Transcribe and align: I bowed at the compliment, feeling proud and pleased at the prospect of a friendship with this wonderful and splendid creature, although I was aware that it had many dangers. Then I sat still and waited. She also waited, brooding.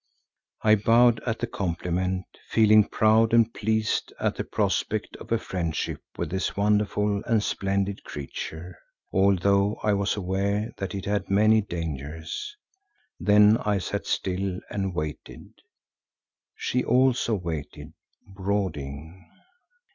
I 0.63 0.73
bowed 0.73 1.21
at 1.27 1.37
the 1.37 1.45
compliment, 1.45 2.25
feeling 2.49 2.89
proud 2.89 3.35
and 3.35 3.53
pleased 3.53 4.11
at 4.19 4.35
the 4.35 4.43
prospect 4.43 5.15
of 5.17 5.31
a 5.31 5.37
friendship 5.37 6.01
with 6.17 6.31
this 6.31 6.57
wonderful 6.57 7.23
and 7.25 7.43
splendid 7.43 8.03
creature, 8.03 8.79
although 9.13 9.77
I 9.83 9.93
was 9.93 10.15
aware 10.15 10.71
that 10.77 10.95
it 10.95 11.05
had 11.05 11.29
many 11.29 11.61
dangers. 11.61 12.55
Then 13.19 13.57
I 13.57 13.77
sat 13.77 14.07
still 14.07 14.59
and 14.71 14.95
waited. 14.95 15.53
She 16.55 16.83
also 16.83 17.35
waited, 17.35 17.93
brooding. 18.25 19.29